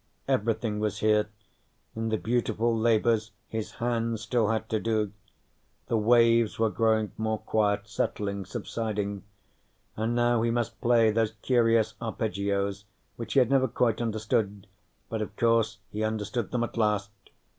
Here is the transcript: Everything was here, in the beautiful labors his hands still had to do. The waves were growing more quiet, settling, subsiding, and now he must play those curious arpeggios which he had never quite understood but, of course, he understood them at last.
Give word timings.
Everything 0.27 0.79
was 0.79 0.97
here, 1.01 1.29
in 1.95 2.09
the 2.09 2.17
beautiful 2.17 2.75
labors 2.75 3.33
his 3.47 3.73
hands 3.73 4.21
still 4.23 4.47
had 4.47 4.67
to 4.69 4.79
do. 4.79 5.11
The 5.89 5.97
waves 5.99 6.57
were 6.57 6.71
growing 6.71 7.11
more 7.19 7.37
quiet, 7.37 7.87
settling, 7.87 8.45
subsiding, 8.45 9.21
and 9.95 10.15
now 10.15 10.41
he 10.41 10.49
must 10.49 10.81
play 10.81 11.11
those 11.11 11.33
curious 11.43 11.93
arpeggios 12.01 12.85
which 13.15 13.33
he 13.33 13.39
had 13.41 13.51
never 13.51 13.67
quite 13.67 14.01
understood 14.01 14.65
but, 15.07 15.21
of 15.21 15.35
course, 15.35 15.77
he 15.91 16.03
understood 16.03 16.49
them 16.49 16.63
at 16.63 16.77
last. 16.77 17.11